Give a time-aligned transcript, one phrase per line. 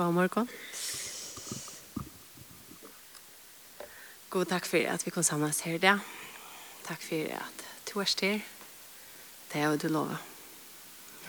[0.00, 0.48] God morgon.
[4.30, 5.98] God takk for at vi kan samles her i dag.
[6.86, 8.38] Takk for at du er styr.
[9.52, 10.16] Det er jo du lover.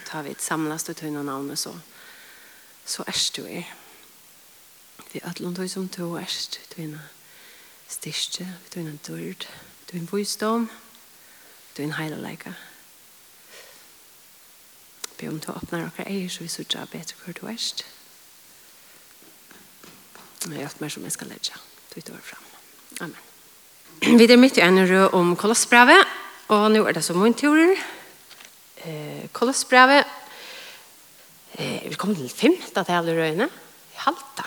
[0.05, 1.75] Ta vi et samlas til tøyne navnet så.
[2.85, 3.67] Så er du er.
[5.13, 6.31] Vi er alle tøy som to er
[6.75, 7.03] tøyne
[7.89, 9.47] styrke, tøyne dørd,
[9.91, 10.67] tøyne bostad,
[11.75, 12.53] tøyne heiligleika.
[15.17, 17.57] Be om du åpner dere eier så vi sørger bedre hvor du er.
[17.57, 18.00] Takk
[20.45, 21.55] Men jeg jag mer som jag ska lägga.
[21.93, 22.39] Tog det frem.
[22.99, 23.17] Amen.
[24.19, 26.07] Vi er midt i en rød om kolossbrevet.
[26.49, 27.59] Og nå er det så min tur.
[28.81, 30.05] Eh, kolossbrevet.
[31.51, 33.49] Eh, vi kommer till femte tävlar röjne.
[33.93, 34.45] Halta.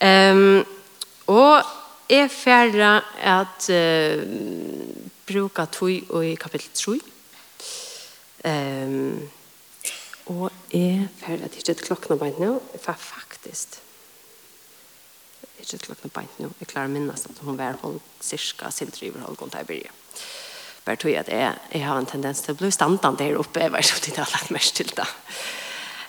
[0.00, 0.64] Um,
[1.24, 1.62] och
[2.08, 4.22] är färre at uh,
[5.26, 7.00] bruka tog och i kapitel 3.
[8.44, 9.30] Um,
[10.26, 13.78] og jeg er ferdig ikke klokken på nå, for faktisk
[15.62, 16.50] det ikke klokken beint nå.
[16.60, 19.92] Jeg klarer å minnes at hun var holdt cirka sin driver holdt rundt her byrje.
[20.84, 23.62] Bare tog jeg at jeg, jeg har en tendens til å bli standant der oppe.
[23.62, 25.08] Jeg vet ikke om det har lagt mest til det.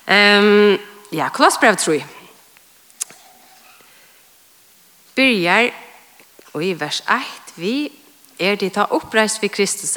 [0.09, 0.79] Um,
[1.13, 2.07] ja, Kolossbrev tror jeg.
[5.13, 5.69] Byrjar,
[6.53, 7.75] og i vers 1, vi
[8.41, 9.93] er de ta oppreist ved Kristus,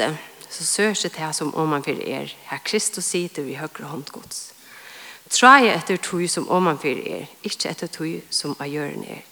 [0.50, 2.34] så sørs det her som om man vil er.
[2.50, 4.52] Her Kristus sitter vi høyre håndgods.
[5.30, 9.24] Trai etter tog som om man vil er, ikke etter tog som av gjøren er.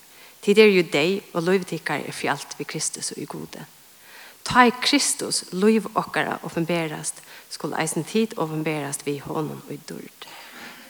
[0.45, 3.65] Tid er jo deg, og livet tikkar er fjalt ved Kristus og i gode.
[4.45, 10.29] Ta i Kristus, lov okkara offenberast, skulle eisen tid offenberast vi honom og i dord.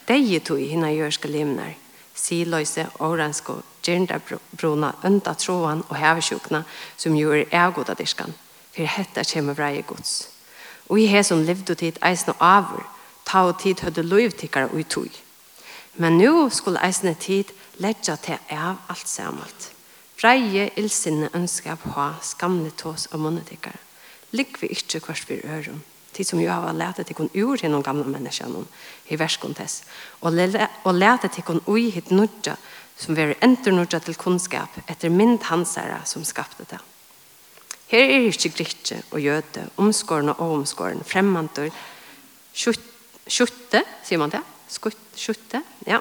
[0.07, 1.71] Deg tog i hinna jørska limnar,
[2.15, 6.63] siløyse, oransko, gjendabrona, ønda troan og hevesjukna,
[6.97, 8.35] som jo er avgoda dirskan,
[8.75, 10.27] for hetta kjemme vrei gods.
[10.89, 12.83] Og i he som levde tid eisen og avur,
[13.25, 15.21] ta og tid høyde liv tikkara og i tog.
[15.95, 19.71] Men nu skulle eisen tid Ledja til av alt samalt.
[20.15, 23.75] Freie ilsinne ønskap på skamle tås og munnetikar.
[24.31, 25.83] Ligg vi ikke kvart for øren.
[26.15, 28.63] Tid som jo har lært at ikon ur til noen gamle menneskene
[29.11, 29.81] i verskontess.
[30.23, 30.31] Og
[30.95, 32.55] lært at ikon ui hit nudja
[32.95, 36.79] som veri entur nudja til kunnskap etter mynd hansara som skapte det.
[37.91, 41.69] Her er ikke gritje og jøde, omskårene og omskårene, fremmantur,
[42.55, 44.41] skjutte, sier man det?
[44.71, 45.99] Skjutte, ja,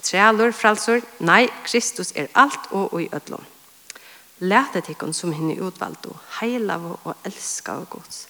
[0.00, 3.44] Trælur, fralsur, nei, Kristus er alt og i ødlom.
[4.38, 8.26] Læte tikkun som henne utvalgte, heilav og elska og gods.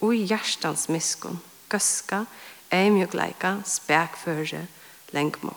[0.00, 2.24] Og hjertans miskun, gøska,
[2.72, 4.66] eimjugleika, spekføre,
[5.12, 5.52] lengmo.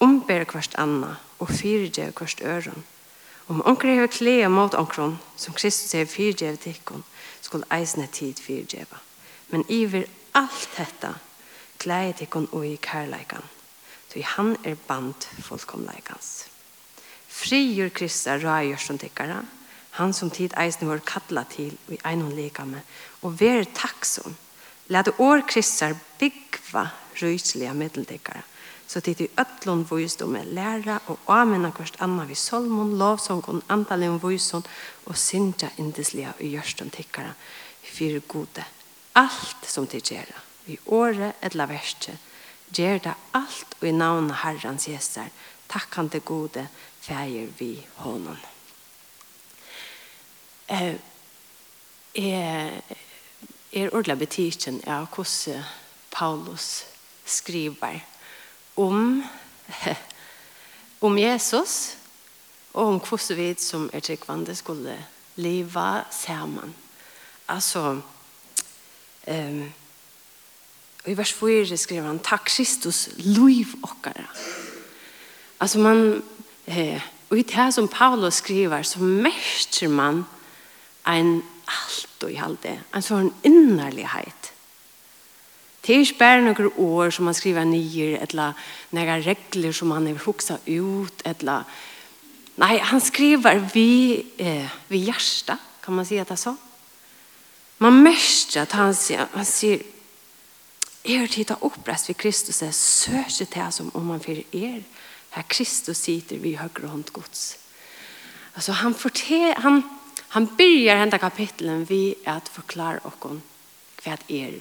[0.00, 2.84] Omber kvart anna, og fyrdje kvart øron.
[3.48, 7.04] Om onker hever klea mot onkron, som Kristus hever fyrje tikkun,
[7.40, 8.98] skulle eisne tid fyrdjeva.
[9.48, 10.04] Men iver
[10.34, 11.14] alt detta,
[11.78, 13.42] klei tikkun og i kærleikan.
[14.10, 16.46] Så han er band fullkomleikans.
[17.30, 19.44] Frigjør Kristus røyer som tikkere,
[19.98, 22.82] han som tid eisen vår kattla til og i einon likame,
[23.22, 24.34] og vær takksom.
[24.90, 26.88] Læt år Kristar byggva
[27.20, 28.42] røysliga middeltikkere,
[28.90, 34.18] så tid i øtlån vysdomme læra og amena kvart anna vi solmon, lovsong og antalion
[34.22, 34.66] vyson
[35.06, 37.36] og synja indeslige og gjørstum tikkere,
[37.82, 38.64] fyrir gode.
[39.14, 42.18] Alt som tid gjerra, i året eller verset,
[42.70, 45.30] Gjer det alt og i navnet Herrens Jesar.
[45.70, 46.66] Takk han til gode,
[47.00, 47.72] feir vi
[48.02, 48.38] hånden.
[50.70, 50.94] Eh,
[52.14, 52.80] er,
[53.72, 55.64] er ordentlig betydkjen av hvordan
[56.10, 56.84] Paulus
[57.26, 58.00] skriver
[58.76, 59.22] om
[61.00, 61.96] om Jesus
[62.72, 64.96] og om hvordan vi som er tryggvande skulle
[65.36, 66.74] leva sammen.
[67.48, 68.00] Altså,
[69.26, 69.66] eh,
[71.04, 74.26] Og i vers 4 skriver han, takk Kristus, liv okkara.
[75.60, 76.22] Altså man,
[76.66, 77.00] eh,
[77.30, 80.24] og i det som Paulus skriver, så mestrer man
[81.08, 84.50] en alt og i alt det, en sånn innerlighet.
[85.80, 88.58] Det er ikke bare noen år som man skriver nye, eller
[88.92, 91.64] noen regler som man har hukset ut, eller
[92.60, 96.56] Nei, han skriver vi, eh, vi hjärsta, kan man säga det så?
[97.78, 98.94] Man mestrar att han,
[99.32, 99.82] han sier,
[101.04, 104.82] er tid å opprest ved Kristus er søker til som om han fyrir er.
[105.30, 107.56] Her Kristus sitter vid høyre hånd gods.
[108.54, 109.84] Alltså han fortel, han
[110.30, 113.40] han börjar hända kapitlen vi att forklare och
[114.04, 114.60] hva er är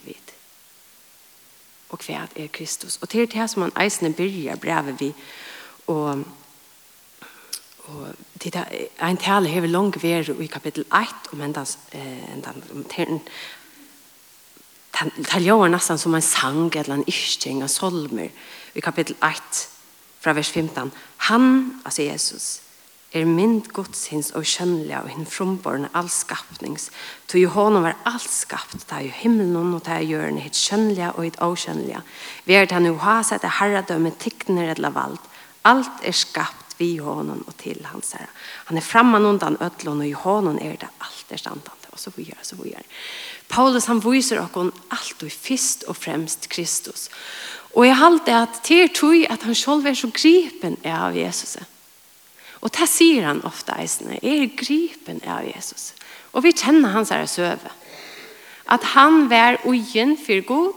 [1.88, 2.98] og och er är Kristus.
[2.98, 5.14] Och til det som han eisende börjar brevet vi
[5.86, 6.18] och
[7.78, 8.08] och
[8.44, 12.84] det en tale har vi lång vært i kapitel 1, om enda, eh, enda, om
[15.00, 18.34] Det gjør nesten som en sang eller en ischting av solmer
[18.76, 19.62] i kapittel 1
[20.20, 20.92] fra vers 15.
[21.30, 21.46] Han,
[21.86, 22.48] altså Jesus,
[23.16, 26.90] er mynd godsins og kjønnelig og hinn fromborne all skapnings.
[27.32, 30.60] To jo hånden var alt skapt, det er jo himmelen og det er gjørende, hitt
[30.60, 32.04] kjønnelig og hitt avkjønnelig.
[32.46, 35.26] Vi er til å ha sett det herredømme, tikkner eller valgt.
[35.70, 38.30] Alt er skapt vi hånden og til hans herre.
[38.70, 42.22] Han er framman undan ødlån og i hånden er det alt er standan og så
[42.22, 42.38] vidare.
[42.40, 42.84] Och så vidare.
[43.48, 47.10] Paulus han viser oss allt och först och främst Kristus.
[47.74, 51.58] Och jeg halte att til tog att han själv är så gripen av Jesus.
[52.62, 55.94] Och det säger han ofta i er är gripen av Jesus.
[56.32, 57.72] Och vi känner hans här söve.
[58.66, 60.76] Att han var ugen for god.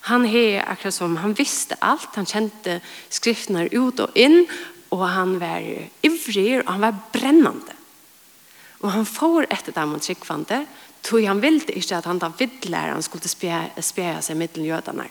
[0.00, 2.14] Han er akkurat som han visste allt.
[2.14, 4.46] Han kände skrifterna ut och in.
[4.88, 7.72] Och han var ivrig och han var brännande.
[8.80, 10.62] Og han får etter dem og tryggvande,
[11.04, 15.08] tog han ville ikke at han da vidlæreren skulle spjære seg mittelen jødene.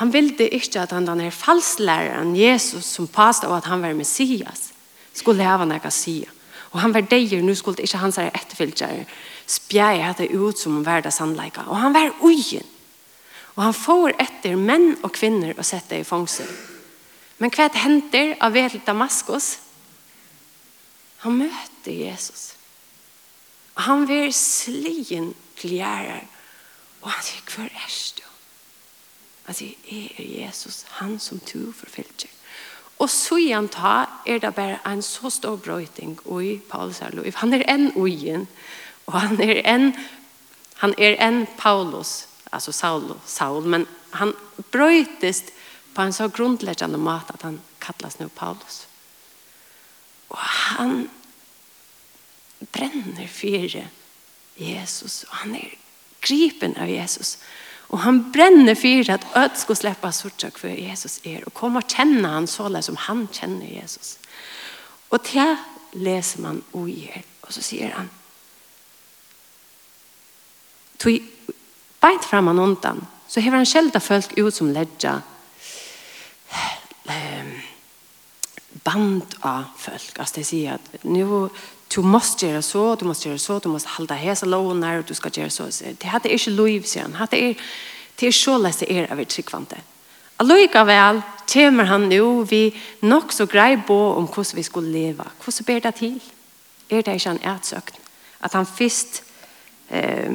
[0.00, 3.94] Han ville ikke at han da er falslæreren Jesus som påstod og at han var
[3.94, 4.70] Messias,
[5.14, 6.22] skulle leve noe å si.
[6.72, 9.04] Og han var deier, nå skulle ikke hans etterfylgjere
[9.52, 11.66] spjære hette ut som om verda sannleika.
[11.68, 12.64] Og han var ugen.
[13.56, 16.48] Og han får etter menn og kvinner å sette i fangsel.
[17.42, 19.58] Men hva henter av vel Damaskus?
[21.26, 22.54] Han møter Jesus.
[23.74, 26.26] Han vil slien til gjerrar.
[27.02, 28.26] Og han sier, hva er du?
[29.46, 32.30] Han sier, jeg er Jesus, han som du forfylter.
[33.02, 37.32] Og så igjen ta er det bare en så stor brøyting i Paulus her liv.
[37.40, 38.46] Han er en ugen,
[39.06, 39.90] og han er en,
[40.78, 44.34] han er en Paulus, altså Saul, Saul men han
[44.70, 45.42] brøytes
[45.94, 48.86] på en så grunnleggende måte at han kallas nu Paulus.
[50.30, 51.10] Og han
[52.72, 53.76] brenner for
[54.60, 55.24] Jesus.
[55.28, 55.74] Og han er
[56.22, 57.36] gripen av Jesus.
[57.92, 61.44] Og han brenner for at ød skal slippe sorte hva Jesus er.
[61.46, 64.16] Og kommer og kjenne han så lenge som han kjenner Jesus.
[65.10, 65.56] Og til
[65.92, 67.24] leser man og gjør.
[67.42, 68.10] Og så sier han
[71.02, 71.18] tog
[72.02, 75.16] beint fram han undan så hever han sjelda folk ut som ledja
[78.84, 80.18] band av folk.
[80.18, 81.48] Altså det sier at nu
[81.94, 85.14] du måste göra så, du måste göra så, du måste hålla hesa lån och du
[85.14, 85.64] ska göra så.
[85.98, 87.28] Det hade inte liv, säger han.
[87.30, 87.56] Det är,
[88.14, 89.76] det är så läst er av ett tryggvante.
[90.36, 91.22] Allika väl
[91.52, 95.24] kommer han nu vi nok så grej på om hur vi skulle leva.
[95.44, 96.20] Hur så ber det till?
[96.88, 97.94] Er det inte en ärtsökt?
[98.38, 99.22] Att han först
[99.88, 100.32] eh,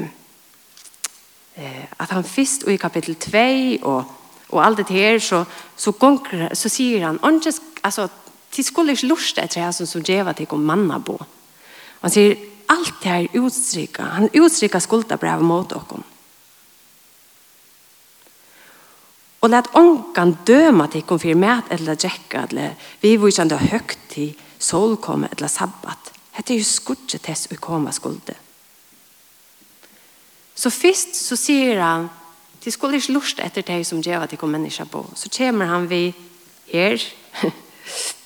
[1.97, 3.37] att han först i kapitel 2
[3.81, 4.03] och,
[4.47, 5.45] och allt det här så,
[5.75, 7.19] så, gonger, så säger han
[7.81, 8.09] alltså,
[8.55, 11.25] det skulle ikke lusta etter det som så geva till om manna på.
[12.01, 14.03] Han sier, alt det er utstrykka.
[14.17, 16.03] Han utstrykka skuldabrev mot dere.
[19.41, 24.35] Og let onkan døma til konfirmat for mæt eller drekka eller vi vissande høgt til
[24.59, 26.11] solkomme eller sabbat.
[26.33, 28.33] Hette er jo skudget til å komme skulde.
[30.57, 32.09] Så først så sier han
[32.63, 35.05] de skulle ikke lust etter deg som djeva til kom menneska på.
[35.15, 36.09] Så kommer han vi
[36.73, 36.97] her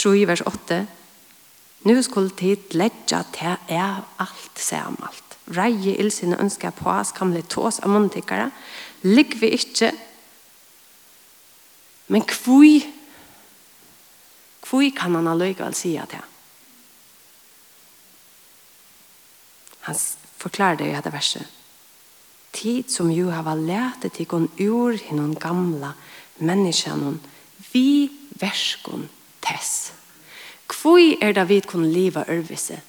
[0.00, 0.86] 3 vers 8.
[1.82, 5.36] Nu skulle tid lägga till er allt samalt.
[5.50, 8.50] Reie ilsine ønsker på oss kan bli tås av munntikkere.
[9.02, 9.92] Ligg vi ikke.
[12.06, 12.80] Men kvui
[14.70, 16.22] kvui kan han allikevel si at det.
[19.88, 19.96] Han
[20.38, 21.46] forklarer det i dette verset.
[22.52, 25.92] Tid som jo har lært til kun ur i hinnom gamla
[26.38, 27.16] menneskene
[27.72, 29.08] vi verskene
[29.42, 29.92] tess.
[30.70, 32.80] Kvoi er det vi kunne leva ørvise?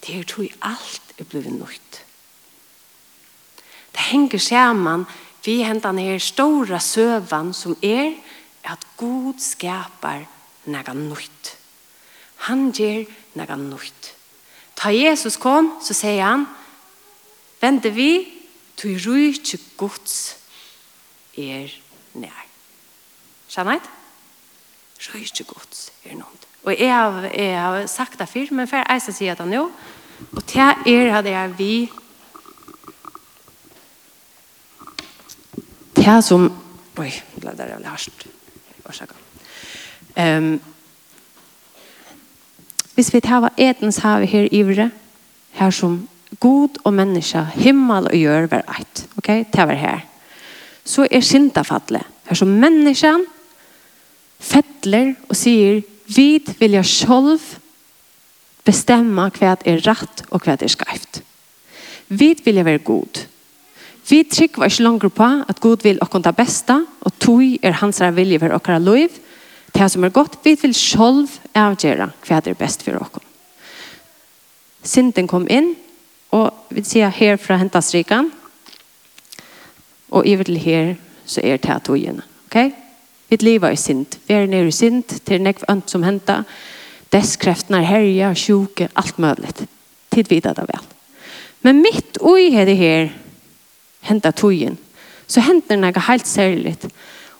[0.00, 2.02] Det er tog alt er blevet nøyt.
[3.92, 5.06] Det henger sammen
[5.44, 8.16] vi hentan her stora søvan som er
[8.66, 10.26] at god skapar
[10.66, 11.52] nega nøyt.
[12.50, 14.12] Han ger nega nøyt.
[14.76, 16.44] Ta Jesus kom, så sier han,
[17.62, 18.10] vende vi,
[18.76, 20.36] tu rujtje gods
[21.38, 21.70] er
[22.18, 22.42] nær.
[23.48, 23.80] Skjønner
[24.96, 26.42] Røyke gods er noen.
[26.66, 29.68] Og jeg har, jeg har sagt det før, men før jeg skal si det nå.
[30.32, 31.72] Og til er hadde jeg vi
[35.94, 36.48] til som
[36.96, 38.22] Oi, ble det veldig hardt.
[38.88, 39.16] Årsaker.
[40.16, 40.54] Um,
[42.96, 44.88] hvis vi tar etens hav her ivre,
[45.58, 45.98] her som
[46.40, 50.00] god og menneske, himmel og gjør hver eit, Ok, det var her.
[50.84, 52.00] Så er sintafattelig.
[52.24, 53.35] Her som menneskene
[54.40, 57.40] fettler og sier vid vil jeg selv
[58.66, 61.22] bestemme hva er rett og hva er skevt.
[62.08, 63.22] Vid vil jeg være god.
[64.06, 68.00] Vi trykker ikke langer på at Gud vil åkken det beste, og tog er hans
[68.14, 69.10] vilje for okkara liv.
[69.74, 73.24] Det som er godt, vi vil selv avgjøre hva det er best for okkon.
[74.86, 75.74] Sinten kom inn,
[76.30, 78.30] og vi sier her fra Hentastrikan,
[80.14, 80.94] og i vil her
[81.26, 82.22] så er det togene.
[82.46, 82.70] Okay?
[83.28, 84.18] Vi lever i synd.
[84.26, 86.42] Vi er nere i synd, til nekv ønt som henta,
[87.12, 89.52] desskreftene er herja, sjuke, alt mulig.
[90.14, 90.86] Tid videre det vel.
[91.66, 93.08] Men mitt ui er det her,
[94.06, 94.78] henta togen,
[95.26, 96.76] så henter noe helt særlig.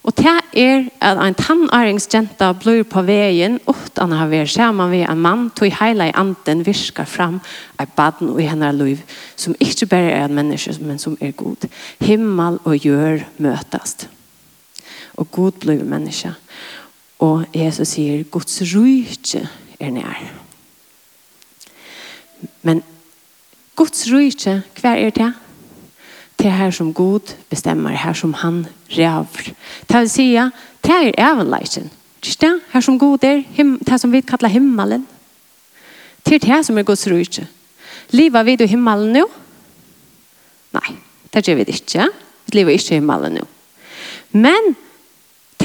[0.07, 5.23] Og det er at en tannaringsjenta blir på veien, utan å være sammen med en
[5.23, 7.41] mann, tog hele i anden virker fram
[7.79, 9.03] av baden i hennes liv,
[9.35, 11.67] som ikke bare er en menneske, men som er god.
[12.03, 14.07] Himmel og gjør møtast
[15.17, 16.35] og god blir menneske.
[17.19, 19.49] Og Jesus sier, Guds rydtje
[19.81, 20.21] er nær.
[22.63, 22.83] Men
[23.77, 25.33] Guds rydtje, hva er det?
[26.37, 29.53] Det er her som God bestemmer, her som han ræver.
[29.89, 30.27] Det vil si,
[30.85, 31.91] det er evenleisen.
[32.21, 33.43] Det er her som God er,
[33.87, 35.07] det som vi kallar himmelen.
[36.27, 37.47] Det er det som er Guds rydtje.
[38.11, 39.25] Liva vi du himmelen nå?
[40.77, 40.97] Nei,
[41.33, 42.09] det gjør vi ikke.
[42.47, 43.47] Vi lever ikke i himmelen nå.
[44.33, 44.77] Men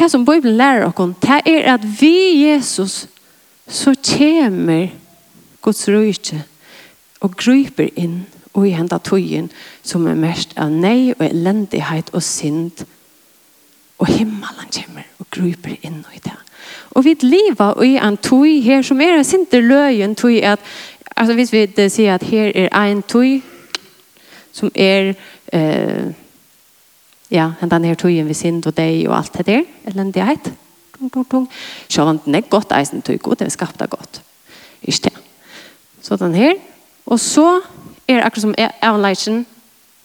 [0.02, 3.08] det som Bibelen lærer oss, det er at vi Jesus
[3.68, 4.88] så kommer
[5.62, 6.44] Guds røyke
[7.22, 9.52] og gryper inn og i henda tøyen
[9.84, 12.82] som er mest av nei og elendighet og synd
[14.02, 16.34] og himmelen kommer og gryper inn i det.
[16.92, 20.60] Og vi lever i en tøy her som er sinte løyen tøy at
[21.16, 23.44] altså hvis vi sier at her er en tøy
[24.52, 25.14] som er
[25.54, 26.10] eh,
[27.32, 30.52] ja, hendan her tøyen vi synd og deg og alt det der, elendighet.
[31.90, 34.22] Så var det ikke godt eisen tøy god, det er skapte godt.
[34.84, 35.14] Ikke det.
[36.02, 36.54] Så den her,
[37.06, 37.62] og så
[38.08, 39.46] er akkurat som avleisen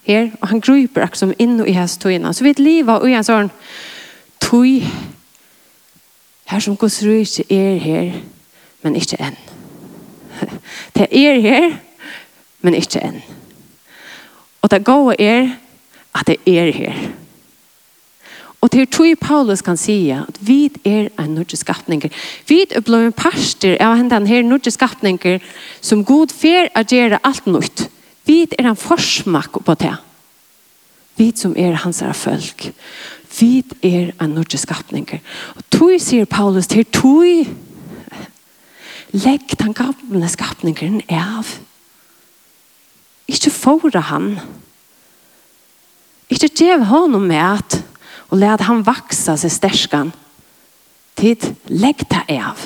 [0.02, 2.34] her, og han gruper akkurat som inn i hans tøyene.
[2.34, 3.50] Så vidt livet og en sånn
[4.40, 4.80] tøy,
[6.46, 8.12] her som Guds rike er her,
[8.82, 9.38] men ikke enn.
[10.96, 11.72] Det er her,
[12.60, 13.22] men ikke enn.
[14.62, 15.50] Og det gode er,
[16.16, 16.96] at det er her.
[18.60, 22.08] Og til tog Paulus kan si at vi er en nødvendig skapninger.
[22.48, 25.38] Vi er blevet parster av den her nødvendig skapninger
[25.80, 27.84] som god fer å gjøre alt nødt.
[28.26, 29.94] Vi er en forsmak på det.
[31.16, 32.72] Vi som er hans er folk.
[33.38, 35.22] Vi er en nødvendig skapninger.
[35.54, 37.46] Og tog sier Paulus til tog
[39.12, 41.54] legg den gamle skapningen av.
[43.28, 44.32] Ikke fora han.
[44.34, 44.65] Ikke han
[46.32, 47.82] Ikke djev honom med at
[48.30, 50.10] og let han vaksa seg sterskan.
[51.16, 52.60] Tid, legg ta av.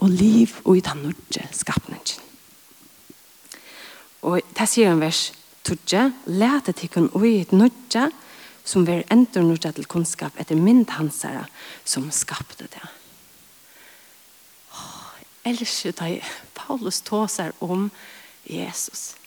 [0.00, 2.26] Og liv og i den nordje skapningen.
[4.24, 5.30] Og det sier en vers
[5.64, 8.06] tudje, let et hikken og i et nordje
[8.64, 11.46] som vil endre nordje til kunnskap etter mynd hansere
[11.84, 12.82] som skapte det.
[14.76, 15.14] Åh,
[15.50, 16.20] elsker deg,
[16.54, 17.88] Paulus tåser om
[18.44, 19.19] Jesus.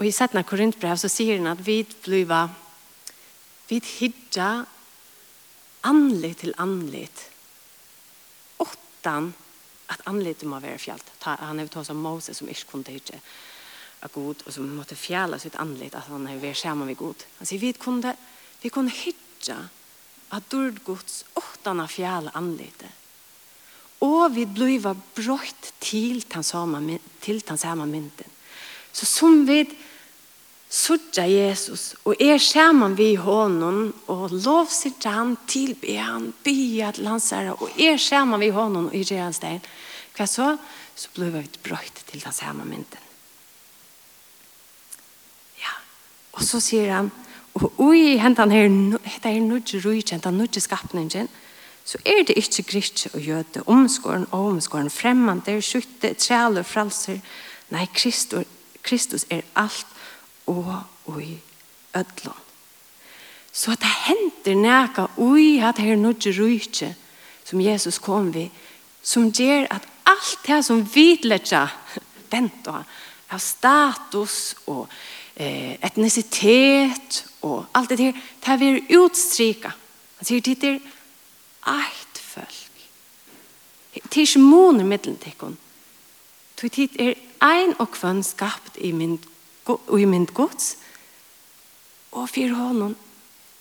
[0.00, 2.48] Og i Sätna Korintbrev så sier han at vi blir
[3.68, 4.64] vi hittar
[5.84, 7.26] anlit til anlit.
[8.58, 9.34] Åttan
[9.92, 13.20] at anlit må vara Ta, Han har tagit som Moses som ikke kunne hitta
[14.02, 17.26] av god og som måtte fjalla sitt anlit at han har vært sammen med god.
[17.38, 18.16] Han sier vi kunne,
[18.62, 19.68] vi kunne hitta
[20.30, 22.84] at dörd gods åttan av fjalla anlit
[24.00, 28.30] Og vi bliva brøtt til den samme, til den samme mynden.
[28.92, 29.68] Så som vi
[30.70, 37.30] sutja Jesus og er skjermen vi honom og lovsitja han, tilbe han, bya til hans
[37.34, 39.62] herre og er skjermen vi honom og i hans stein.
[40.14, 40.54] Hva så?
[40.94, 43.08] Så ble vi brøyt til den samme mynden.
[45.58, 45.74] Ja,
[46.36, 47.10] og så sier han,
[47.58, 48.68] og ui, hentan her,
[49.02, 51.30] hetta her nudge rujt hentan nudge skapningen,
[51.84, 57.18] så er det ikke gritje og jøde, omskåren og omskåren, fremmande, skjutte, trele, fralser.
[57.72, 58.46] Nei, Kristus,
[58.86, 59.88] Kristus er alt
[60.50, 61.38] og i
[61.96, 62.46] ødlån.
[63.52, 66.94] Så at det henter nækka ui at her nødje rujtje
[67.44, 68.50] som Jesus kom vi,
[69.02, 71.66] som gjør at alt det som vidletja
[72.30, 72.84] vent og
[73.30, 74.88] av status og
[75.34, 79.70] eh, etnisitet og alt det her, det vi utstrika.
[80.18, 80.74] Han sier til det
[81.70, 82.56] eit folk.
[83.94, 85.56] Det er ikke måneder middelen til henne.
[86.60, 89.16] Det er ein og kvann skapt i min
[89.76, 90.76] og i mynd gods,
[92.12, 92.96] og for honom.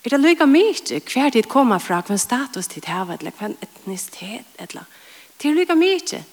[0.04, 4.48] Er det lykka mykje hver tid koma fra, hver status tid hava, eller hver etnisitet,
[4.60, 4.88] eller
[5.40, 6.24] til lykka mykje.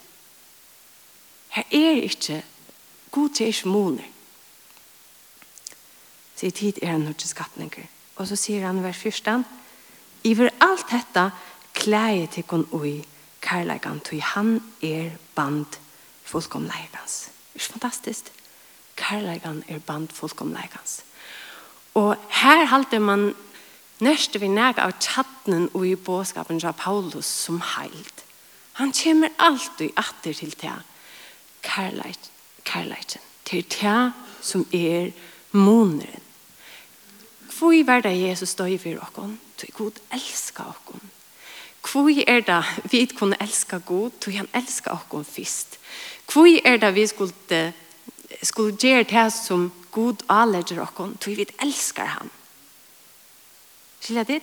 [1.56, 2.42] Her er ikkje
[3.10, 4.06] god til ikkje måner.
[6.36, 7.86] Sier tid er han nødvendig skattninger.
[8.16, 9.44] Og så sier han hver fyrstan,
[10.26, 11.30] Iver alt dette
[11.74, 13.04] klæje til kun ui
[13.40, 15.78] kærleikan, tog han er band
[16.24, 17.28] fullkomleikans.
[17.54, 18.32] Det er fantastisk?
[18.96, 21.02] Kærleikan er band fullkomleikans.
[21.94, 23.30] Og her halte man
[24.04, 28.24] nørste vi nega av tjattnen og i båskapen av Paulus som heilt.
[28.76, 30.74] Han kommer alltid atter til det.
[31.64, 32.28] Kærleik,
[32.64, 33.22] kærleiken.
[33.44, 34.12] Til det
[34.42, 35.12] som er
[35.52, 36.22] moneren.
[37.56, 39.38] Hvor er det Jesus støy for okken?
[39.56, 41.00] Til god elsker okken.
[41.80, 44.10] Hvor er det vi kunne elska god?
[44.20, 45.78] Til han elsker okken først.
[46.32, 47.72] Hvor er det vi skulle
[48.42, 52.30] skulle gjøre det som god avlegger oss, tog vi elsker han.
[54.00, 54.42] Skilja det?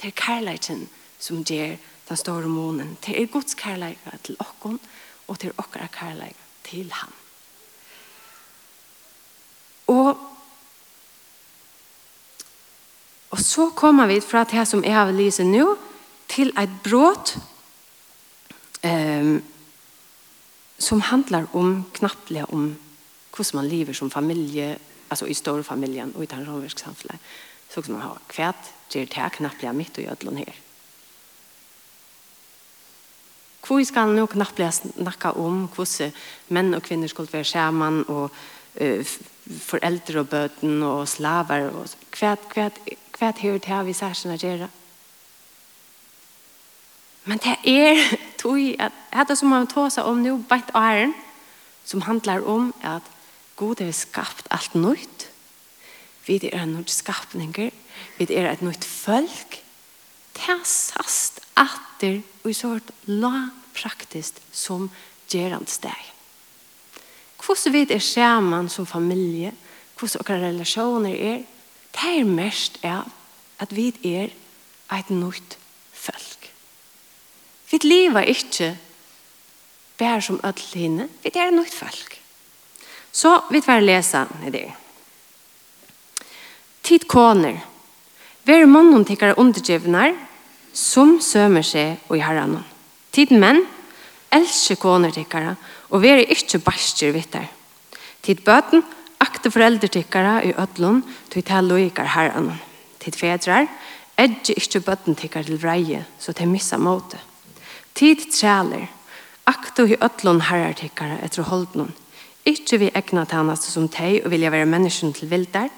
[0.00, 1.76] Det er kærleiken som gjør
[2.08, 2.96] den store månen.
[3.06, 4.80] Det er Guds kærleika til oss,
[5.28, 7.12] og til okkara kærleika til han.
[9.86, 10.30] Og
[13.30, 15.76] Og så kommer vi fra det som jeg har lyset nå,
[16.30, 17.36] til et brått
[18.82, 19.38] um,
[20.80, 22.76] som handlar om knappliga om
[23.36, 27.20] hur man lever som familje, alltså i stor familjen och i den romerska samhället.
[27.68, 30.54] Så som man har kvärt, det är det här knappliga mitt och ödlån här.
[33.68, 36.12] Hvor skal nu knappliga snacka om hur
[36.48, 38.32] män och kvinnor skulle vara samman och
[38.80, 39.04] uh,
[39.60, 42.78] föräldrar och böten och slavar och kvärt, kvärt,
[43.10, 44.68] kvärt hur det här vi särskilt att göra.
[47.24, 48.00] Men det er
[48.40, 51.14] tog at det som man tar seg om nå, beit æren,
[51.84, 53.02] som handler om at
[53.56, 55.26] God har skapt alt nytt.
[56.26, 57.72] Vi er en nytt skapninger.
[58.18, 59.58] Vi er et nytt folk.
[60.36, 64.88] Det er sast atter og så hørt la praktisk som
[65.30, 66.06] gjerand steg.
[67.40, 69.52] Hvordan vi er sammen som familie,
[69.98, 71.40] hvordan våre relasjoner er,
[71.92, 73.08] det er mest av
[73.60, 74.30] at vi er
[74.96, 75.58] et nytt
[75.92, 76.29] folk.
[77.70, 78.76] Vi lever ikke
[79.98, 81.08] bare som ødel hinne.
[81.22, 82.20] Vi er nødt folk.
[83.12, 84.70] Så vi tar lese i det.
[86.82, 87.60] Tid koner.
[88.44, 90.14] Vær mannen tikkere undergivner
[90.72, 92.58] som sømer seg og i herren.
[93.12, 93.62] Tid menn.
[94.30, 95.56] Elsker koner tikkere
[95.90, 97.46] og vær ikke barster der.
[98.22, 98.84] Tid bøten.
[99.20, 102.54] Akte foreldre tikkere i ødelen til ta loikere herren.
[102.98, 103.66] Tid fedrar.
[104.16, 107.18] Edge ikke bøten tikkere til vreie så til missa måte.
[108.00, 108.86] Tid træler,
[109.44, 111.90] aktu i ötlun herrartikkare etter holdnån.
[112.48, 115.68] Ikke vi egna tænast som teg og vilja være mennesken til vildar,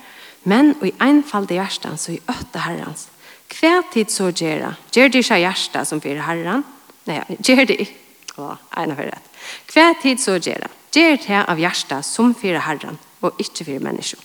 [0.44, 3.08] men og i einfalde hjertan så i øtta herrans.
[3.50, 6.62] Hver tid så gjerra, gjer det ikke hjärsta som fyrir herran,
[7.10, 7.98] nei, gjer det ikke,
[8.38, 9.42] å, eina for rett.
[9.74, 14.22] Hver tid så gjerra, gjer det av hjärsta som fyrir herran, og ikke fyrir menneskjen.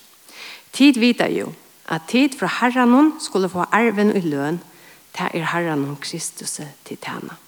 [0.71, 1.49] Tid vita jo,
[1.89, 4.61] at tid fra herranon skulle få arven og løn,
[5.17, 7.41] det er herranon Kristus til tæna.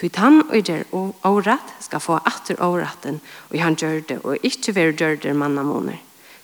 [0.00, 0.86] Tui tann og gjør
[1.28, 3.18] året skal få atter åretten,
[3.50, 5.98] og han gjør det, og ikke vil gjør det mannamoner.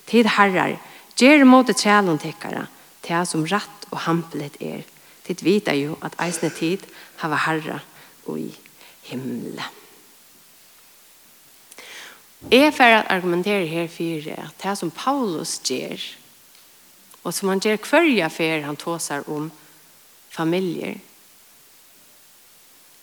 [0.06, 0.76] Tid herrar,
[1.16, 2.66] ger mot det tjælen tekkara
[3.06, 4.84] til som ratt og hamplet er.
[5.24, 6.84] Tid vita jo at eisne tid
[7.22, 7.80] hava herra
[8.26, 8.52] og i
[9.08, 9.64] himle.
[12.52, 15.96] Jeg er at argumentere her for at det som Paulus gjør,
[17.24, 19.50] og som han gjør hver for han tåsar om
[20.30, 21.00] familier,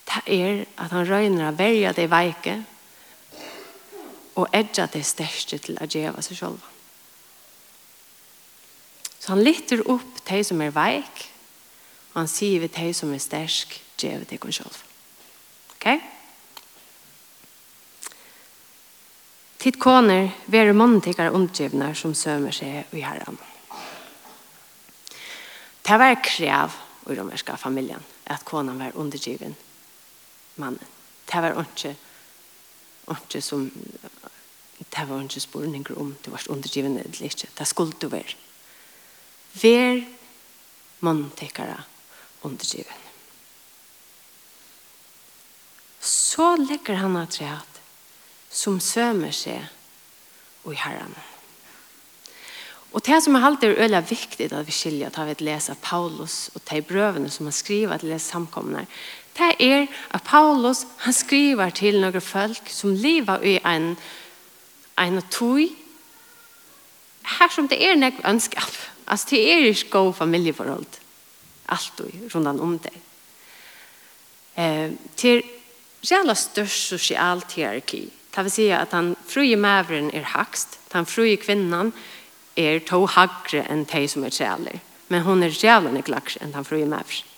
[0.10, 2.60] det er at han røyner å verja det veike
[4.40, 6.62] og edja det største til å gjeva seg selv.
[9.20, 11.30] Så han lytter opp de som er veik
[12.14, 14.76] og han sier vi de som er størsk gjeva det kun selv.
[15.74, 15.88] Ok?
[19.64, 23.40] Titt koner veru manntikar undgivnar som sømer seg i herran.
[25.84, 26.76] Det var krev
[27.10, 29.56] i romerska familjen at konen var undergiven
[30.56, 30.92] mannen.
[31.30, 31.96] Det var ikke,
[33.12, 33.70] ikke som
[34.94, 37.50] det var ikke spørninger om du var undergivende eller ikke.
[37.58, 38.36] Det skulle du være.
[39.62, 40.04] Vær
[41.00, 41.84] manntekere
[42.42, 43.00] undergivende.
[46.00, 47.80] Så legger han av treet
[48.54, 49.64] som sømer seg
[50.64, 51.30] og i herrene.
[52.94, 56.52] Og det som er alltid er øyelig viktig at vi skiljer, at vi leser Paulus
[56.54, 58.86] og de brøvene som han skriver til leser samkomne,
[59.38, 63.96] det er at Paulus han skriver til noen folk som lever i en,
[65.00, 65.64] en tog
[67.40, 68.76] her som det er nek ønskap.
[69.08, 71.00] Altså det er ikke god familieforhold.
[71.70, 72.94] Alt og rundt om det.
[74.56, 75.42] Eh, til
[76.04, 78.12] reala størst sosialt hierarki.
[78.36, 81.94] Det vil si at den fruje mæveren er hakst, den fruje kvinnan
[82.58, 84.82] er to hagre enn de som er trealer.
[85.08, 87.33] Men hon er reala nek lagre enn den fruje mæveren.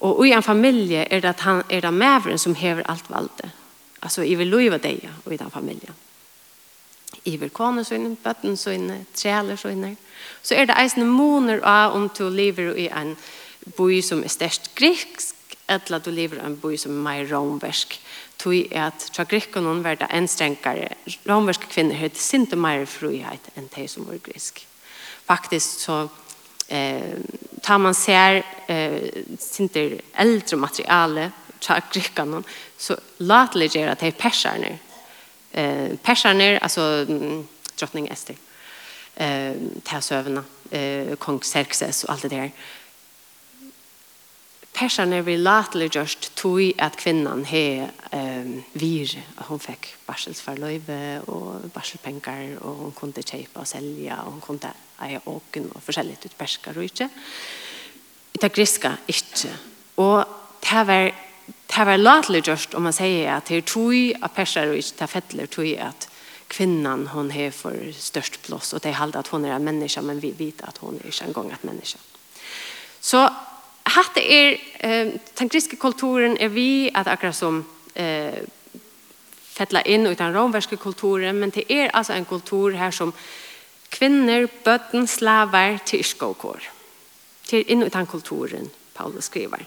[0.00, 3.50] Og i en familie er det, at han, er det maveren som hever alt valget.
[4.02, 5.94] Altså, i vil lov deg og i den familien.
[7.24, 9.96] I vil kone sønne, bøtten sønne, trealer sønne.
[10.42, 13.16] Så er det eisende moner av om du lever i en
[13.76, 15.34] by som er størst grisk,
[15.68, 17.98] eller du lever i en by som er mer romversk.
[18.38, 20.92] Tui er at fra grikkene var det en strengere.
[21.26, 24.60] Romverske kvinner har sinte mer frihet enn de som var grisk.
[25.26, 26.06] Faktisk så
[26.68, 27.18] eh
[27.62, 32.44] tar man ser eh synter äldre materiale tjackrickan
[32.76, 34.78] så latligt är att det är persarna
[35.52, 37.06] eh persarna alltså
[37.78, 38.36] drottning Ester
[39.14, 42.50] eh tärsövarna eh kung Xerxes och allt det där
[44.72, 52.58] persarna vill latelig just tog att kvinnan he ehm vir hon fick barselsfarløyve och barselpengar
[52.62, 54.68] och hon kunde köpa och sälja och hon kunde
[55.04, 57.08] ei åken og forskjellig ut perska og ikke.
[58.32, 59.52] Det er griska ikke.
[59.96, 60.24] Og
[60.64, 61.12] det var
[61.46, 65.00] det var latelig gjørst om man sier at det er tog av perser og ikke
[65.00, 66.08] det fettler tog at
[66.50, 70.02] kvinnan hon har for størst plås og det er halde at hon er en menneske
[70.02, 71.98] men vi vet at hon er ikke en gang et menneske
[73.00, 73.26] så
[73.96, 77.62] hatt er eh, den griske kulturen er vi at akkurat som
[77.94, 78.42] eh,
[79.56, 83.14] fettla inn utan romverske kulturen men det er altså en kultur her som
[83.90, 86.70] Kvinner, bøtten, slavar, tyrskåkår.
[87.46, 89.62] Til inn i den kulturen Paulus skriver.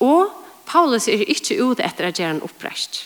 [0.00, 0.32] Og
[0.66, 3.04] Paulus er ikke ute etter å gjøre en opprest.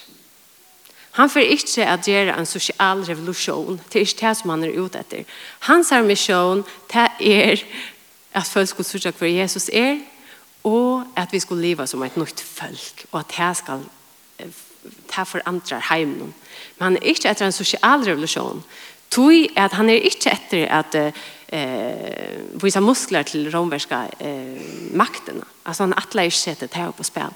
[1.18, 3.80] Han får ikke å gjøre en sosial revolusjon.
[3.90, 5.24] Det er ikke det som han er ute etter.
[5.66, 6.62] Hans misjon
[6.92, 7.64] det er
[8.32, 9.98] at folk skulle sørge for Jesus er,
[10.64, 13.86] og at vi skulle leve som et nytt folk, og at det skal
[15.10, 16.30] ta for andre hjemme.
[16.78, 18.62] Men han er ikke etter en sosial revolusjon,
[19.10, 25.42] Tui er at han er ikke etter at eh, vise muskler til romverska eh, maktene.
[25.66, 27.34] Altså han atler ikke setter det her på spil.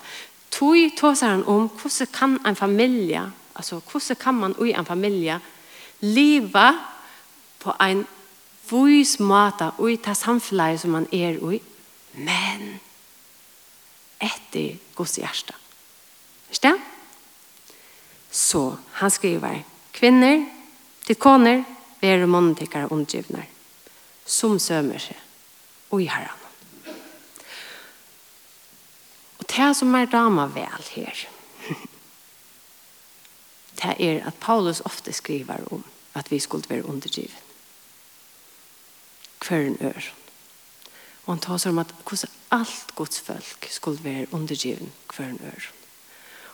[0.55, 3.25] Tui tåser han om hvordan kan en familie,
[3.57, 5.41] altså hvordan kan man i en familie
[6.01, 6.71] leva
[7.59, 8.07] på en
[8.71, 11.61] vis måte i det samfunnet som man er i,
[12.15, 12.81] men
[14.23, 15.55] etter Guds hjerte.
[16.51, 16.75] Ikke det?
[18.31, 20.45] Så han skriver, kvinner,
[21.05, 21.65] Til koner,
[22.01, 23.47] vere månen tikkare omgivnar,
[24.27, 25.19] som sømer seg,
[25.91, 26.41] og i herran.
[29.39, 31.27] Og det som er dama vel her,
[33.81, 37.43] det er at Paulus ofte skriver om at vi skulle være undergivet.
[39.45, 40.13] Hver en ør.
[41.27, 45.71] Og han tar seg om at hvordan alt Guds folk skulle være undergiven en ør.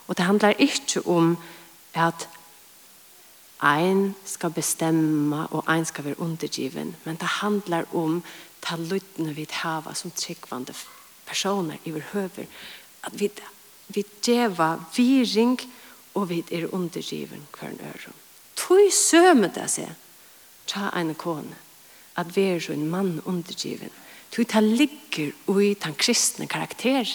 [0.07, 1.37] Og det handlar ikke om
[1.95, 2.29] at
[3.61, 6.95] Ein skal bestemma og ein skal være undergiven.
[7.05, 8.23] Men det handlar om
[8.61, 10.75] ta lyttene vi hava som tryggvande
[11.27, 12.47] personer i vår høver.
[13.05, 13.31] At vi,
[13.89, 15.59] vi djeva viring
[16.15, 18.15] og vi er undergiven hver en øre.
[18.57, 19.93] Tøy sømme det seg.
[20.67, 21.57] Ta en kone.
[22.17, 23.93] At vi er en mann undergiven.
[24.31, 27.09] Tøy ta ligger ui den kristne karakter.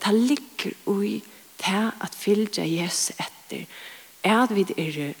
[0.00, 1.20] Ta ligger ui
[1.58, 3.66] ta at fylja Jesus etter
[4.22, 5.12] er at vi er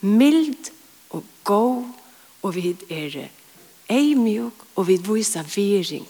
[0.00, 0.70] mild
[1.10, 1.84] og god,
[2.42, 3.28] og vi er
[3.90, 6.08] eimjuk, og vi viser viring.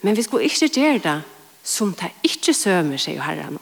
[0.00, 1.22] Men vi skulle ikke gjøre det
[1.62, 3.58] som det ikke sømer seg og herren.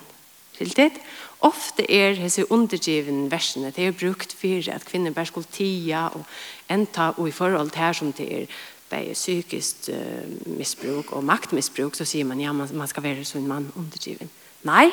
[0.59, 0.92] Til det,
[1.40, 6.24] ofte er disse undergivende versene, det er brukt for at kvinner bare skulle tia og
[6.70, 8.46] enta, og i forhold til her som det er
[8.90, 13.42] bare psykisk uh, misbruk og maktmisbruk, så sier man, ja, man, man skal være som
[13.42, 14.31] en mann undergiven.
[14.62, 14.88] Nei,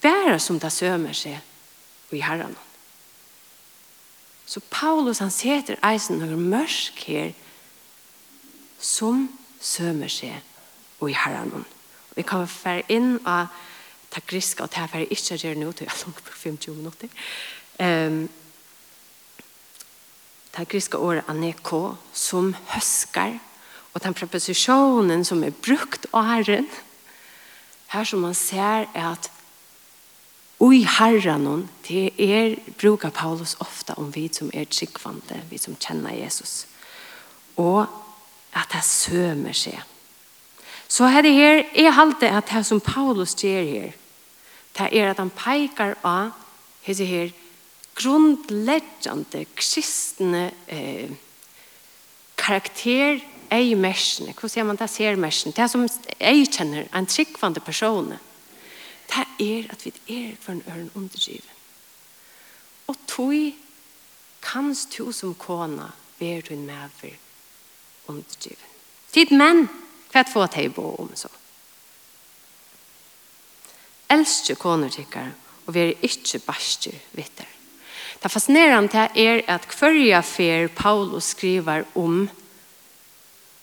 [0.00, 1.40] Bæra som det sømer seg
[2.16, 2.56] i herren.
[4.46, 7.34] Så Paulus han seter eisen og mørk her
[8.80, 9.28] som
[9.60, 10.40] sømer seg
[11.06, 11.66] i herren.
[12.16, 13.52] Vi kan være inn av
[14.10, 17.12] ta griska og ta her ikkje gjer gjør til jeg på 50 minutter.
[17.78, 18.24] Um,
[20.50, 23.38] ta griska året aneko som høskar
[23.94, 26.66] og den preposisjonen som er brukt åren
[27.90, 29.30] her som man ser er at
[30.60, 36.12] Ui herren det er brukar Paulus ofta om vi som er tryggvande, vi som kjenner
[36.12, 36.66] Jesus.
[37.56, 37.86] Og
[38.52, 39.80] at det sømer seg.
[40.88, 43.92] Så er det her, jeg halte at det som Paulus gjør her,
[44.78, 46.32] det er at han peikar av
[46.84, 47.32] hese her
[47.98, 51.10] grundleggjande kristne eh,
[52.36, 53.20] karakter
[53.50, 54.32] ei mersene.
[54.32, 55.52] Hvordan sier man det ser mersene?
[55.56, 55.86] Det er som
[56.20, 58.14] ei kjenner en tryggvande person
[59.10, 61.56] det er at vi er for en øren undergiven.
[62.86, 63.52] Og tog
[64.42, 67.16] kanst to som kona være du en medver
[68.06, 68.70] undergiven.
[69.12, 69.66] Tid menn,
[70.12, 71.30] hva få teg bo om så?
[74.10, 75.30] Elskje koner tykker,
[75.66, 77.48] og vi er ikke barstjer vittar.
[78.20, 82.26] Det fascinerande er at hverja fer Paulus skriver om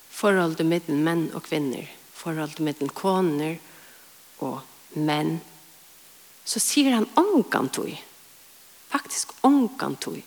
[0.10, 3.60] forholdet mellom menn og kvinner, forholdet mellom koner
[4.40, 5.40] og Men
[6.48, 7.98] så sier han ångantui,
[8.90, 10.22] faktisk ångantui,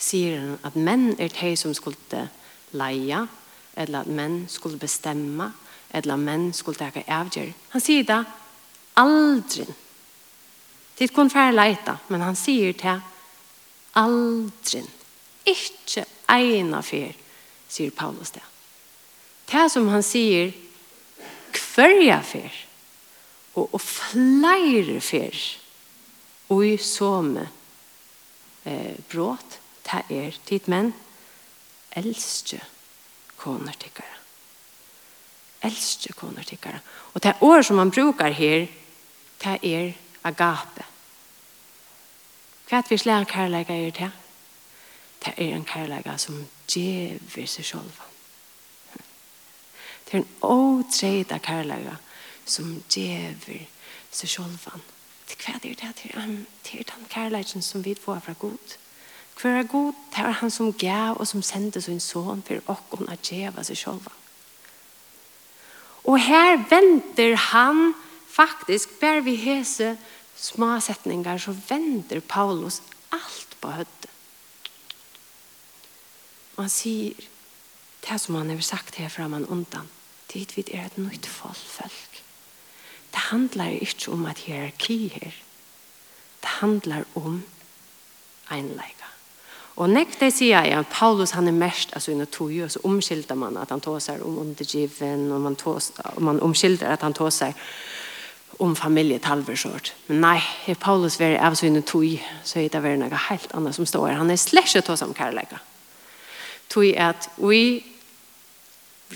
[0.00, 2.26] sier han at menn er de som skulle
[2.72, 3.26] leia,
[3.76, 5.50] eller at menn skulle bestemma,
[5.92, 7.52] eller at menn skulle ta avgjør.
[7.74, 8.22] Han sier da
[9.00, 9.66] aldri.
[10.96, 12.98] Det er kun færre leita, men han sier det
[14.00, 14.82] aldri.
[15.48, 17.12] Ikke eina fyr,
[17.68, 18.44] sier Paulus det.
[19.52, 20.52] Det som han sier,
[21.52, 22.52] kvørja fyr,
[23.54, 25.36] og, og flere fer
[26.52, 27.44] og i somme
[28.64, 30.92] eh, brått det er tid menn
[31.98, 32.60] elskje
[33.40, 34.20] koner tikkere
[35.68, 36.80] elskje koner tikkere
[37.12, 38.66] og det år som man brukar her
[39.42, 40.84] det er agape.
[42.68, 44.10] Hva er det vi slår kærleika er det
[45.24, 48.08] det er en kærleika som djever seg sjolva
[50.06, 51.98] det er en åtreida kærleika
[52.44, 53.66] som djever
[54.12, 54.70] seg selv.
[55.28, 58.76] Til hva er det til han, til den kærleiken som vi får fra god.
[59.40, 63.08] Hva er god, det er han som gav og som sendte sin son for åkken
[63.08, 64.10] å djeva seg selv.
[66.04, 67.92] Og her venter han
[68.28, 69.96] faktisk, bare vi hese
[70.36, 72.80] små setningar, så venter Paulus
[73.14, 74.10] alt på høttet.
[76.56, 77.28] Og han sier,
[78.02, 79.88] det som han har sagt her fra man undan,
[80.28, 82.11] tid vi er et nytt folk
[83.12, 85.32] Det handlar ikke om at hierarki her.
[86.42, 87.42] Det handlar om
[88.50, 89.08] einleika.
[89.80, 93.38] Og nekk det sier jeg, Paulus han er mest av sine tog, og så omskilder
[93.38, 97.16] man at han tog seg om undergiven, og man, tog, og man omskilder at han
[97.16, 97.56] tog seg
[98.60, 99.94] om familjetalversort.
[100.10, 102.04] Men nei, er Paulus veri av sine tog,
[102.44, 104.20] så er det veri noe helt annet som står her.
[104.20, 105.62] Han er slett ikke tog om kærleika.
[106.72, 107.80] Tog at vi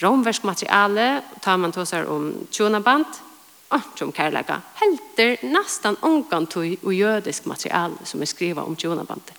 [0.01, 3.26] romversk materiale, tar man tog om tjonaband,
[3.69, 9.35] Ant om kærleika, helter nästan onkan tog och jødisk material som är skriva om tjonabandet.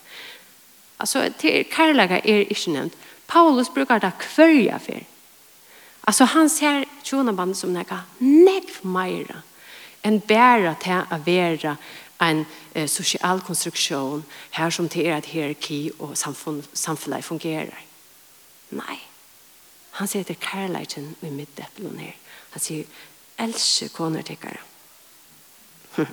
[0.97, 2.97] Alltså till Karlaga är inte nämnt.
[3.25, 5.03] Paulus brukar det kvölja för.
[6.01, 9.41] Alltså han ser tjonabandet som näka nekv meira
[10.01, 11.77] än bära till att vara
[12.17, 17.83] en eh, social konstruktion här som till er att hierarki och samfund, samfundet fungerar.
[18.69, 18.99] Nej.
[19.91, 22.15] Han säger till kärleken i mitt äpplen här.
[22.49, 22.85] Han säger
[23.39, 24.61] else koner tikkere.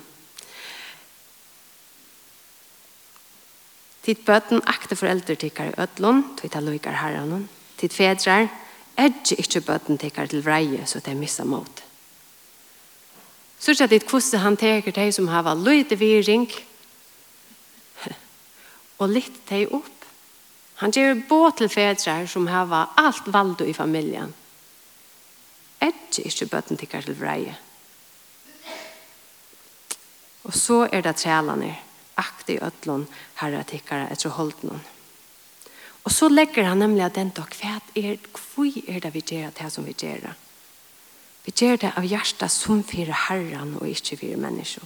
[4.05, 8.47] Tid bøten akte foreldre tikkere i ødlån, tog ta løyker herren, tid fedrer,
[9.01, 11.83] edge ikke bøten tikkere til vreie, så de missa mot.
[13.59, 16.45] Så er det hvordan han teker de som har vært viring,
[19.01, 20.05] og litt de opp.
[20.83, 24.33] Han gjør båt til fedrer som har alt valdo i familien,
[25.81, 27.55] Edge ikkje bøtten tikkar til vreie.
[30.45, 31.75] Og så er det trælene,
[32.47, 33.07] i øtlån,
[33.41, 34.81] herra tikkare etter holdnån.
[36.05, 39.55] Og så legger han nemlig at den dag, hva er, hva er det vi gjør
[39.57, 40.33] det som vi gjør det?
[41.45, 44.85] Vi gjør det av hjertet som fyrir herren og ikke fyrir mennesker.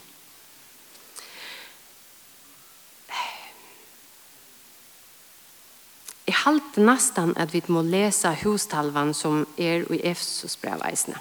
[6.46, 11.20] halte nesten at vi må lese hustalvan som er i Efsos brev eisne.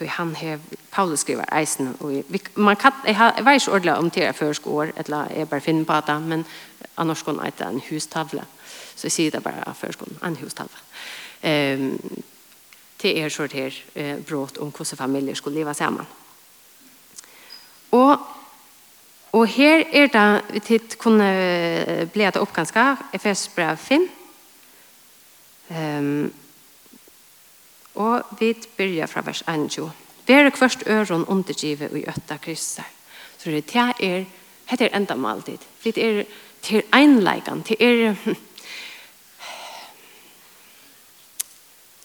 [0.00, 0.60] Så han hev,
[0.92, 1.96] Paulus skriver eisen.
[2.00, 4.86] Og vi, man kan, jeg, har, jeg vet ikke ordentlig om det er først år,
[4.96, 6.44] eller jeg bare finner på det, men
[6.96, 8.44] annars kan jeg en hustavle.
[8.96, 10.78] Så jeg sier det bare først år, en hustavle.
[11.44, 12.22] Um,
[13.02, 16.06] det er sånn her eh, brått om hvordan familier skulle leve sammen.
[17.92, 18.39] Og
[19.32, 22.82] Og her er det, vi titt kunne bli at det opp ganske,
[23.76, 24.08] 5.
[25.70, 26.32] Um,
[27.94, 29.78] og vi begynner fra vers 1.
[30.26, 32.86] Vær først øren undergive og i øtta krysser.
[33.38, 34.24] Så det er, er,
[34.70, 35.58] det er enda maltid.
[35.84, 36.24] Det er
[36.62, 38.16] til einleikan, det er,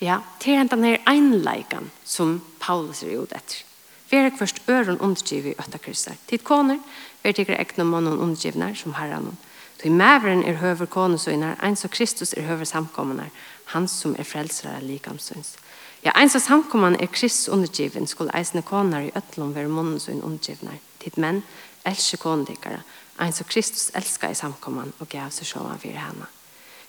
[0.02, 3.75] ja, det er enda nær einleikan som Paulus er gjort etter.
[4.16, 6.16] Vere kvørst øren undergivet i øtta kristar.
[6.30, 6.78] Tid koner,
[7.24, 9.34] vere tikkere ekne mannen undergivner som herran.
[9.82, 13.28] Tui mæveren er høver konesøyner, eins og Kristus er høver samkommunar,
[13.74, 15.58] han som er frelsere likamsøyns.
[16.06, 20.80] Ja, eins og samkomman er Kristus undergiven, skulle eisne konar i øtlom vere månesøyn undergivnar.
[21.04, 21.44] Tid menn,
[21.86, 22.86] elsker konedikkare,
[23.20, 26.30] eins og Kristus elskar i samkomman og gav seg sjåan for henne.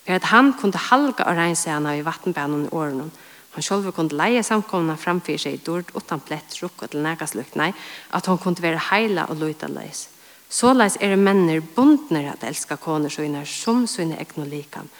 [0.07, 3.11] For at han kunne halga og reinsa henne i vattenbænen i årene,
[3.57, 7.03] Hon själv kunde leie samkomna framför sig i dörd utan plett rukk og til till
[7.03, 7.73] nägaslöknar
[8.11, 10.09] att hon kunde vara heila och leis.
[10.49, 14.91] Så Såleis er mennir bundner at elska koner søgnar som søgne egn og likan.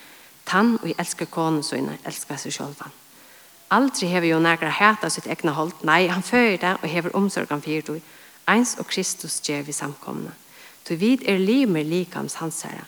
[0.47, 2.91] Tann og elska koner søgnar elska seg sjálvan.
[3.71, 7.63] Aldri hever jo nægra hæta sitt egna hold, nei, han fører det og hever omsorgan
[7.63, 8.01] fyrir du,
[8.49, 10.31] eins og Kristus djev vi samkomna.
[10.89, 12.87] Du vid er limer likams hans herre.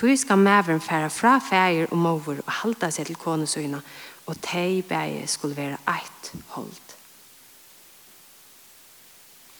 [0.00, 3.82] Tui skal maveren færa fra fægir og mover og halda seg til konesøyna,
[4.26, 6.94] og tei bæge skulle være eit hold.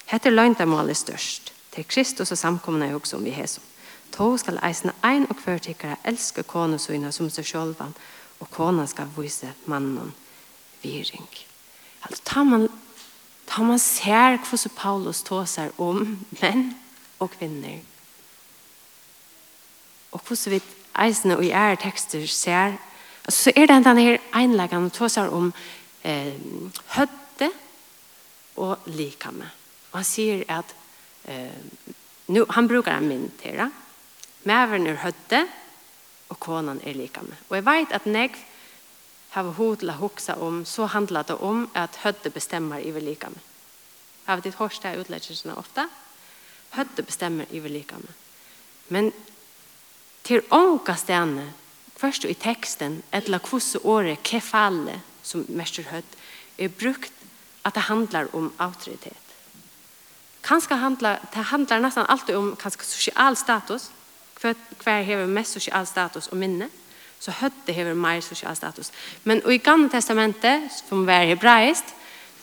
[0.08, 1.52] Hette løgndamålet størst.
[1.74, 3.62] Til Kristus og samkomna er også om vi hesum.
[4.16, 7.92] To skal eisne ein og kvartikkara elske konesøyna som seg sjolvan,
[8.40, 10.14] og kona skal vise mannen
[10.82, 11.28] viring.
[12.02, 12.68] Altså, tar man,
[13.46, 16.74] tar man ser hvordan Paulus tåser om menn
[17.18, 17.84] og kvinner,
[20.12, 20.60] og hvordan vi
[21.04, 22.76] eisene og i ære tekster ser,
[23.24, 25.52] altså, så er det denne her einleggende tåser om
[26.04, 26.34] eh,
[26.96, 27.50] høtte
[28.56, 29.50] og likame.
[29.92, 30.74] Og han sier at
[31.24, 31.56] eh,
[32.28, 33.70] nu, han brukar en mynd det.
[34.44, 35.46] mæveren er høtte
[36.28, 37.36] og konan er likame.
[37.48, 38.36] Og jeg vet at negv
[39.30, 43.38] har hod til å huske om, så handler det om at høtte bestemmer i likame.
[44.26, 45.86] Har vi ditt hårste utleggelsen ofte?
[46.74, 48.14] Høtte bestemmer i likame.
[48.88, 49.12] Men
[50.30, 51.48] til ånka stene,
[51.98, 56.18] først i teksten, etla kvosse året kefale, som mester høtt,
[56.58, 57.12] er brukt
[57.66, 59.16] at det handlar om autoritet.
[60.42, 63.90] Kanska handlar, det handlar nästan alltid om kanske social status,
[64.40, 66.70] hver, hver hever mest social status og minne,
[67.20, 68.92] så høtte hever mer social status.
[69.24, 71.84] Men i Gamle testamentet, som var hebraist,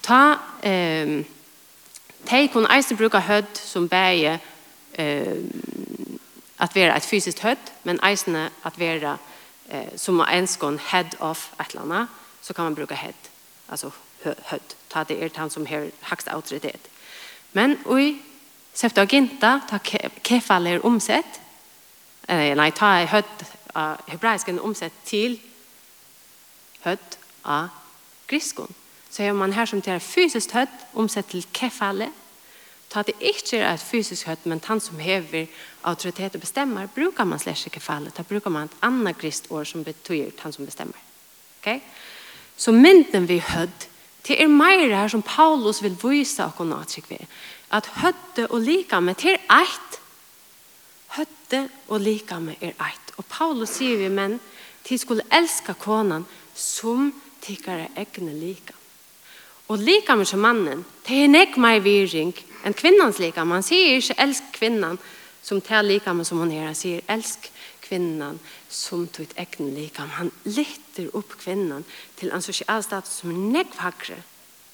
[0.03, 1.23] ta eh,
[2.29, 4.39] de kunne eisen bruke høtt som bæge
[4.93, 5.39] eh,
[6.57, 9.17] att vara ett fysiskt hödd, men eisne att vara
[9.69, 12.09] eh, som en skån head of et eller annet,
[12.41, 13.13] så kan man bruka head,
[13.67, 13.91] alltså
[14.23, 14.75] hödd.
[14.89, 16.89] Ta det er han som har högsta autoritet.
[17.51, 18.21] Men oj,
[18.77, 19.79] Sefta og ginta, ta
[20.23, 21.39] kefall er omsett.
[22.29, 25.39] Eh, nei, ta er hødd av hebraisken omsett til
[26.83, 27.71] hødd av
[28.29, 28.69] griskon.
[29.09, 32.11] Så er man her som til fysiskt hødd omsett til kefalle,
[32.89, 35.49] Ta det ikke er et fysisk høyt, men han som hever
[35.83, 38.15] autoritet og bestemmer, brukar man slett ikke fallet.
[38.15, 40.99] Da brukar man et annet kristår som betyr han som bestemmer.
[41.59, 41.79] Okay?
[42.57, 43.89] Så mynden vi høyt,
[44.27, 47.19] det er mer her som Paulus vil vise og kunne atsikve.
[47.71, 49.99] At høyde og likame, det er eit.
[51.15, 53.13] Høyde og likame er eit.
[53.17, 54.39] Og Paulus sier vi, men,
[54.89, 57.11] de skulle elska konan som
[57.43, 58.76] tikkare egne lika.
[59.67, 62.31] Og lika med som mannen, det er nek meg viring
[62.63, 63.43] enn kvinnans lika.
[63.43, 64.99] Man sier ikke elsk kvinnan
[65.43, 66.69] som tar lika med som hon her.
[66.69, 67.49] Han sier elsk
[67.83, 70.07] kvinnan som tog ekne lika.
[70.19, 71.85] Han lytter opp kvinnan
[72.19, 74.21] til en sosial status som er nek vakre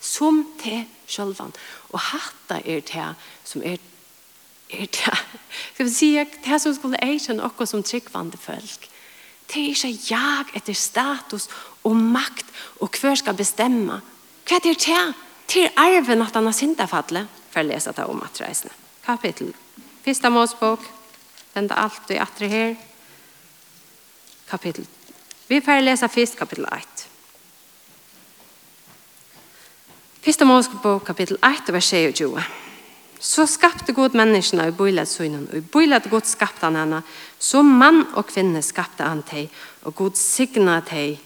[0.03, 1.53] som te sjølvan.
[1.93, 3.09] Og hatta er det
[3.47, 3.81] som er
[4.73, 5.17] er det
[5.73, 8.89] Skal vi si, det som skulle eisen okko som tryggvande folk.
[9.47, 11.49] Det er ikke jag etter status
[11.83, 12.45] og makt
[12.81, 14.01] og hver skal bestemme.
[14.47, 14.77] Hva er det
[15.47, 17.27] til arven at han har synda falle?
[17.53, 18.73] For å lese det om at reisene.
[19.05, 19.53] Kapitel.
[20.03, 20.83] Fyrsta målsbok.
[21.53, 22.75] Den er alt i atre her.
[24.49, 24.87] Kapitel.
[25.47, 27.05] Vi får lese først kapitel 1.
[30.23, 32.43] Fyrsta målsbok, kapitel 1 vers 22.
[33.19, 37.01] Så skapte god menneskene i bøyladsynen, og i bøylad god skapte han henne.
[37.39, 39.49] Så mann og kvinne skapte han til,
[39.83, 41.17] og god signa til,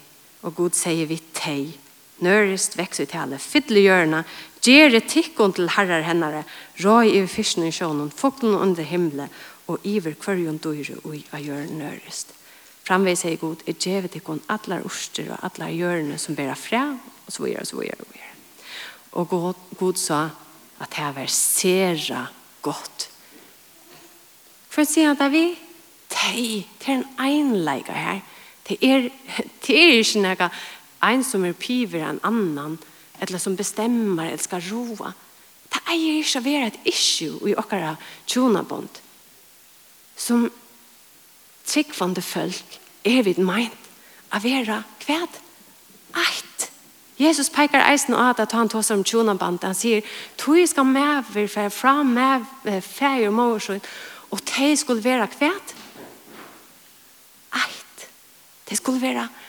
[0.42, 1.72] og god sier vi til,
[2.24, 4.24] Nørist vekst ut hele, fytle hjørna,
[4.64, 6.42] gjere tikkene til herrar hennere,
[6.82, 9.30] røy i fyrsten i sjånen, fukten under himmelen,
[9.68, 12.32] og iver kvarjon døyre ui a gjør nørist.
[12.88, 16.86] Framvei hei god, er gjeve tikkon atlar orster og atlar hjørne som bera fra,
[17.26, 18.34] og så videre, og så videre, og videre.
[19.12, 20.22] Og god, god sa
[20.80, 22.22] at det var sera
[22.64, 23.08] godt.
[24.72, 25.44] For å si at vi,
[26.08, 28.24] det er en einleika her,
[28.68, 29.08] det er,
[29.66, 30.50] det er ikke noe
[31.02, 32.78] en som er piver en annan,
[33.20, 35.12] eller som bestemmer, eller skal roa.
[35.68, 37.94] Det eier ikke å være et issue i okkara
[38.26, 39.00] tjonabond.
[40.18, 40.48] Som
[41.68, 43.90] tryggvande folk er vidt meint
[44.34, 45.40] å være kvæd.
[46.18, 46.68] Eit.
[47.18, 49.62] Jesus pekar eisen av at han tås om tjonabond.
[49.66, 50.06] Han sier,
[50.38, 52.46] tog skal mever, for fra med
[52.84, 53.82] fer og morsen,
[54.30, 55.74] og de skulle være kvæd.
[57.58, 58.08] Eit.
[58.70, 59.44] De skulle være kvæd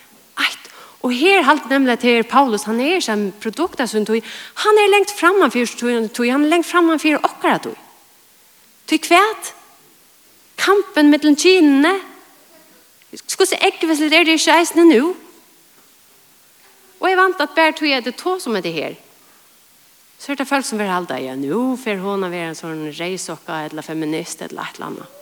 [1.02, 4.24] Og her halt nemlig til Paulus, han er som produkt av sin tog.
[4.66, 7.78] Han er lengt framan for sin tog, han er lengt framan for okkara tog.
[8.90, 9.54] Tog kvæt,
[10.60, 11.94] kampen mellom kynene,
[13.16, 15.14] skulle se ekkeveslet er det ikke eisne nu.
[17.00, 18.98] Og jeg vant at bare tog jeg det tog som er det her.
[20.20, 23.62] Så er det folk som vil halda, ja, nu får hun være en sånn reisokka,
[23.70, 25.20] eller feminist, eller et eller annet.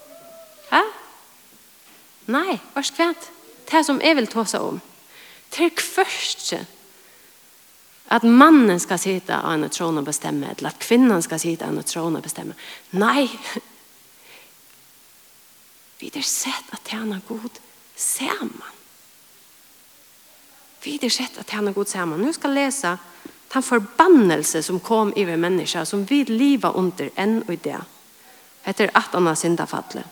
[0.72, 0.82] Hæ?
[2.34, 3.28] Nei, hva er skvæt?
[3.70, 4.80] Det som jeg vil ta seg om
[5.54, 6.64] til kvørste
[8.08, 11.76] at mannen skal sitte av en tron og bestemme, eller at kvinnan skal sitte av
[11.76, 12.56] en tron og bestemme.
[12.96, 13.28] Nei,
[16.00, 17.60] vi har sett at tjene god
[17.98, 18.76] sammen.
[20.84, 22.24] Vi har sett at tjene god sammen.
[22.24, 22.96] Nå skal jeg lese
[23.52, 27.82] den forbannelse som kom i vi mennesker, som vi lever under enn og i det.
[28.68, 30.06] Etter at han har syndet fattelig.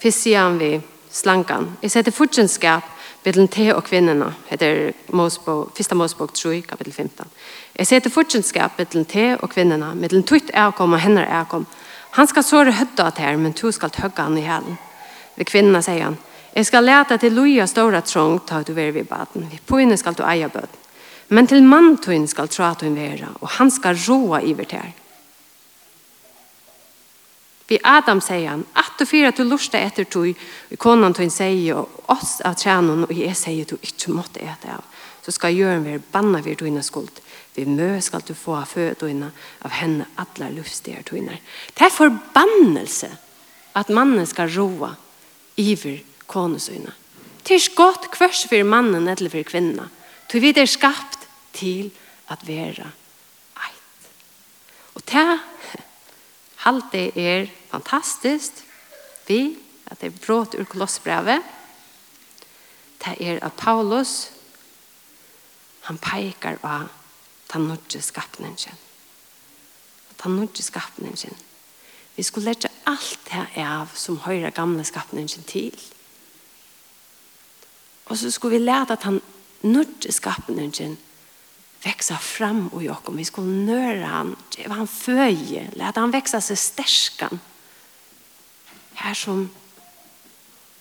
[0.00, 0.78] Fyrst sier vi
[1.12, 1.74] slankan.
[1.82, 2.86] Jeg setter fortjenskap
[3.24, 7.28] mellom te og kvinnerna, heter Mosbog, Fista Mosbog 3, kapittel 15.
[7.76, 11.66] Jeg setter fortjenskap mellom te og kvinnerna, mellom tutt avkom og hennar avkom.
[12.16, 14.78] Han skal såre høtta til her, men to skal tøgge han i hælen.
[15.36, 16.18] Ved kvinnerna sier han,
[16.56, 19.46] Jeg skal lete til loja stora trång ta du veri vid baden.
[19.50, 20.80] Vi poine skal du eia bøten.
[21.28, 24.92] Men til mann tuin skal tra tuin vera, og han skal roa i til her.
[27.70, 30.34] Vi Adam sier han, at du fyrer at du lusta etter tog,
[30.82, 34.82] konan tog sier, og oss av trænen, og jeg sier du ikke måtte ete av.
[35.22, 37.20] Så skal gjøren vi banna vi dina skuld.
[37.54, 39.28] Vi mø skal du få av fødøyna
[39.66, 41.38] av henne alle lufstier tøyner.
[41.76, 43.10] Det er forbannelse
[43.78, 44.96] at mannen skal roa
[45.60, 46.94] iver konesøyne.
[47.46, 49.86] Det er godt kvørs for mannen eller for kvinna.
[50.32, 51.92] Du vet er skapt til
[52.30, 52.90] at være
[53.62, 54.10] eit.
[54.94, 55.28] Og det
[56.64, 58.64] halte er fantastiskt
[59.28, 59.56] vi
[59.90, 61.42] at det er brått ur kolossbrevet.
[63.00, 64.30] Det er at Paulus
[65.88, 66.88] han peikar av
[67.52, 68.76] den norske skapningen.
[70.22, 71.38] Den norske skapningen.
[72.16, 75.74] Vi skulle lette alt det av som høyre gamle skapningen til.
[78.10, 79.20] Og så skulle vi lete at den
[79.62, 80.98] norske skapningen
[81.82, 84.36] växa fram och jag kommer vi skulle nöra han.
[84.58, 87.40] Ge han föje låt han växa sig stärskan
[88.94, 89.50] här som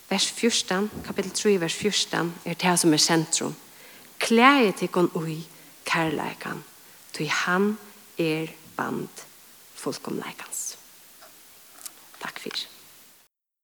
[0.07, 3.55] vers 14 kapitel 3 vers 14 är det här som är centrum.
[4.17, 5.43] Kläje till kon oj
[5.85, 6.63] kärlekan
[7.11, 7.77] ty han
[8.17, 9.09] är band
[9.73, 10.77] fullkomlikans
[12.19, 12.49] tack för